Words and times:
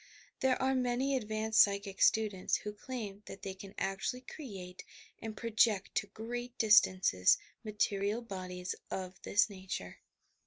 There 0.39 0.59
are 0.59 0.73
many 0.73 1.15
advanced 1.15 1.61
psychic 1.61 2.01
students 2.01 2.55
who 2.55 2.73
claim 2.73 3.21
that 3.27 3.43
they 3.43 3.53
can 3.53 3.75
actually 3.77 4.21
create 4.21 4.83
and 5.21 5.37
project 5.37 5.93
to 5.93 6.07
great 6.07 6.57
distances 6.57 7.37
material 7.63 8.23
bodies 8.23 8.73
of 8.89 9.21
this 9.21 9.47
nature. 9.47 9.99